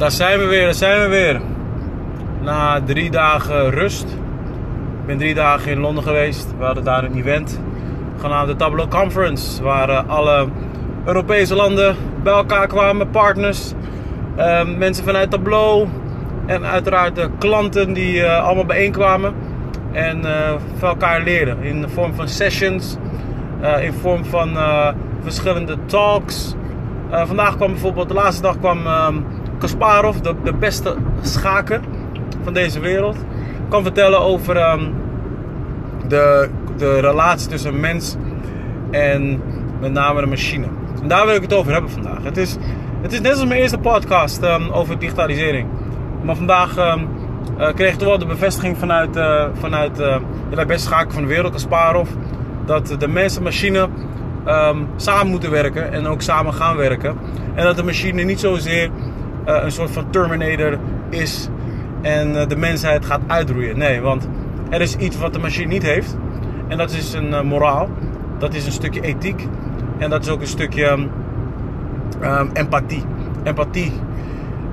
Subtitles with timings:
[0.00, 1.40] Daar zijn we weer, daar zijn we weer.
[2.42, 4.02] Na drie dagen rust.
[5.00, 6.54] Ik ben drie dagen in Londen geweest.
[6.58, 7.60] We hadden daar een event
[8.20, 9.62] genaamd de Tableau Conference.
[9.62, 10.48] Waar eh, alle
[11.04, 13.72] Europese landen bij elkaar kwamen, partners.
[14.36, 15.88] eh, mensen vanuit Tableau.
[16.46, 19.34] En uiteraard de klanten die eh, allemaal bijeenkwamen.
[19.92, 20.22] En
[20.78, 21.62] van elkaar leerden.
[21.62, 22.96] In de vorm van sessions.
[23.80, 24.58] in vorm van
[25.22, 26.54] verschillende talks.
[27.10, 29.16] Vandaag kwam bijvoorbeeld, de laatste dag kwam ehm,
[29.60, 31.80] Kasparov, de, de beste schaker
[32.42, 33.16] van deze wereld.
[33.68, 34.84] Kan vertellen over ehm,
[36.08, 38.16] de, de relatie tussen mens
[38.90, 39.42] en
[39.80, 40.66] met name de machine.
[41.02, 42.22] En daar wil ik het over hebben vandaag.
[42.22, 42.56] Het is,
[43.02, 45.68] het is net als mijn eerste podcast ehm, over digitalisering.
[46.22, 47.00] Maar vandaag ehm,
[47.58, 50.16] eh, kreeg ik toch wel de bevestiging vanuit, eh, vanuit eh,
[50.50, 52.08] de beste schaker van de wereld, Kasparov.
[52.64, 53.88] Dat de mens en machine
[54.96, 57.16] samen moeten werken en ook samen gaan werken.
[57.54, 58.90] En dat de machine niet zozeer
[59.44, 61.50] een soort van Terminator is
[62.02, 63.78] en eh, de mensheid gaat uitroeien.
[63.78, 64.28] Nee, want
[64.68, 66.16] er is iets wat de machine niet heeft.
[66.68, 67.88] En dat is een eh, moraal.
[68.38, 69.48] Dat is een stukje ethiek.
[69.98, 71.06] En dat is ook een stukje ehm,
[72.20, 73.04] ehm, empathie.
[73.42, 73.92] Empathie.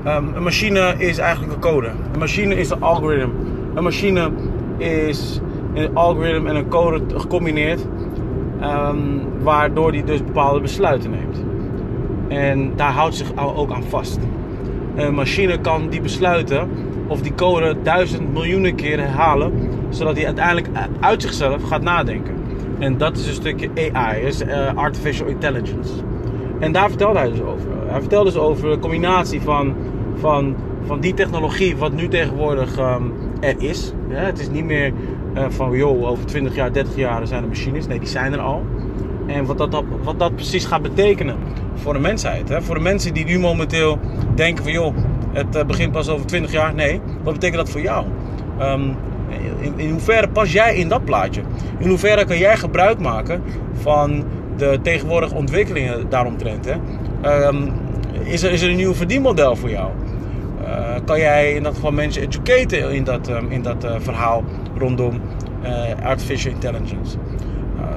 [0.04, 1.88] Ehm, een machine is eigenlijk een code.
[2.14, 3.34] Een machine is een algoritme.
[3.74, 4.32] Een machine
[4.78, 5.40] is
[5.74, 7.86] een algoritme en een code gecombineerd.
[9.42, 11.44] waardoor die dus bepaalde besluiten neemt.
[12.28, 14.20] En daar houdt zich ook aan vast.
[14.98, 16.70] Een machine kan die besluiten
[17.08, 19.52] of die code duizend miljoenen keer herhalen,
[19.90, 20.68] zodat hij uiteindelijk
[21.00, 22.34] uit zichzelf gaat nadenken.
[22.80, 25.94] En dat is een stukje AI, is eh, Artificial Intelligence.
[26.60, 27.70] En daar vertelde hij dus over.
[27.88, 29.76] Hij vertelde dus over de combinatie van,
[30.16, 33.04] van, van die technologie wat nu tegenwoordig ehm,
[33.40, 33.94] er is.
[34.10, 34.94] Het is niet meer
[35.34, 37.88] eh, van joh, over 20 jaar, 30 jaar zijn er machines.
[37.88, 38.66] Nee, die zijn er al.
[39.28, 41.36] En wat dat, wat dat precies gaat betekenen
[41.78, 42.50] voor de mensheid.
[42.50, 42.62] Hè?
[42.62, 44.00] Voor de mensen die nu momenteel
[44.36, 44.96] denken van joh,
[45.34, 46.74] het eh, begint pas over 20 jaar.
[46.74, 48.06] Nee, wat betekent dat voor jou?
[48.60, 48.90] Ehm,
[49.76, 51.42] in, hoeverre pas jij in dat plaatje?
[51.78, 53.44] In hoeverre kan jij gebruik maken
[53.74, 54.24] van
[54.58, 56.66] de tegenwoordige ontwikkelingen daaromtrent?
[56.66, 56.76] Hè?
[57.22, 57.70] Ehm,
[58.24, 59.92] is, er, is er een nieuw verdienmodel voor jou?
[60.62, 64.44] Uh, kan jij in dat geval mensen educaten in dat, um, in dat uh, verhaal
[64.78, 65.22] rondom
[66.04, 67.18] artificial intelligence?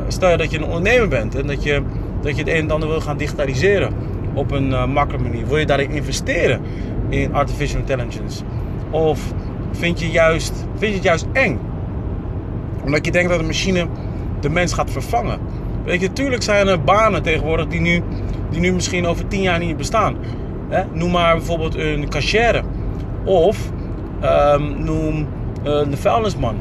[0.09, 1.83] stel je dat je een ondernemer bent en dat je,
[2.23, 3.93] dat je het een en ander wil gaan digitaliseren
[4.35, 5.47] op een makkelijke manier.
[5.47, 6.61] Wil je daarin investeren
[7.09, 8.43] in artificial intelligence?
[8.91, 9.33] Of
[9.73, 11.59] vind je, juist, vind je het juist eng?
[12.85, 13.87] Omdat je denkt dat een machine
[14.41, 15.39] de mens gaat vervangen.
[15.85, 18.03] Weet je, natuurlijk zijn er banen tegenwoordig die nu,
[18.51, 20.17] die nu misschien over tien jaar niet bestaan.
[20.69, 20.83] Hè?
[20.93, 22.63] Noem maar bijvoorbeeld een cashier.
[23.25, 23.71] Of
[24.23, 25.27] um, noem
[25.63, 26.57] een vuilnisman.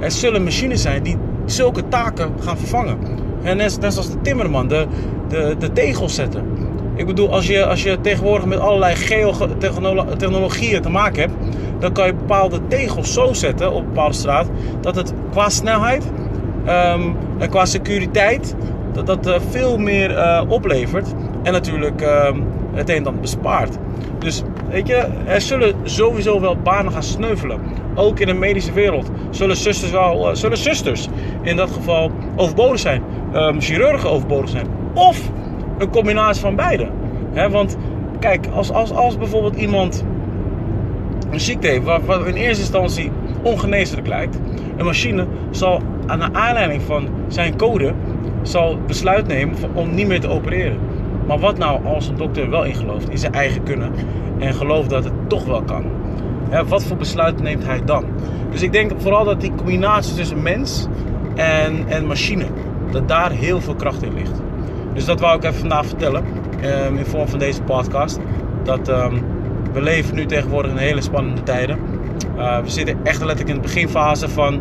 [0.00, 2.98] Er zullen machines zijn die zulke taken gaan vervangen.
[3.42, 4.86] En net, zoals de timmerman, de,
[5.28, 6.44] de, de tegels zetten.
[6.94, 11.34] Ik bedoel, als je, als je tegenwoordig met allerlei geotechnologieën te maken hebt,
[11.78, 14.48] dan kan je bepaalde tegels zo zetten op een bepaalde straat
[14.80, 16.04] dat het qua snelheid
[16.66, 18.54] um, en qua securiteit
[18.92, 22.30] dat dat uh, veel meer uh, oplevert en natuurlijk uh,
[22.72, 23.78] het een en ander bespaart.
[24.18, 27.60] Dus weet je, er zullen sowieso wel banen gaan sneuvelen.
[27.94, 31.08] Ook in de medische wereld zullen zusters wel, zullen zusters
[31.42, 33.02] in dat geval overbodig zijn,
[33.34, 34.66] um, chirurgen overbodig zijn.
[34.94, 35.30] Of
[35.78, 36.88] een combinatie van beide.
[37.50, 37.76] Want
[38.18, 40.04] kijk, als, als, als bijvoorbeeld iemand
[41.30, 43.10] een ziekte heeft wat, in eerste instantie
[43.42, 44.38] ongeneeslijk lijkt,
[44.76, 47.92] een machine zal aan de aanleiding van zijn code
[48.42, 50.78] zal besluit nemen om niet meer te opereren.
[51.26, 53.92] Maar wat nou als een dokter wel in gelooft in zijn eigen kunnen
[54.38, 55.84] en gelooft dat het toch wel kan?
[56.68, 58.04] Wat voor besluit neemt hij dan?
[58.50, 60.86] Dus ik denk vooral dat die combinatie tussen mens
[61.34, 62.44] en, en machine,
[62.90, 64.40] dat daar heel veel kracht in ligt.
[64.94, 66.24] Dus dat wou ik even vandaag vertellen
[66.64, 68.18] um, in vorm van deze podcast.
[68.62, 69.22] Dat um,
[69.72, 71.78] we leven nu tegenwoordig in hele spannende tijden.
[72.36, 74.54] Uh, we zitten echt letterlijk in de beginfase van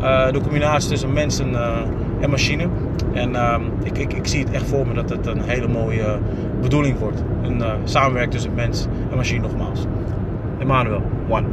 [0.00, 1.76] uh, de combinatie tussen mens en, uh,
[2.20, 2.68] en machine.
[3.12, 6.18] En um, ik, ik, ik, zie het echt voor me dat het een hele mooie
[6.60, 7.22] bedoeling wordt.
[7.42, 9.86] Een samenwerking tussen mens en machine nogmaals.
[10.58, 11.46] Emmanuel, one.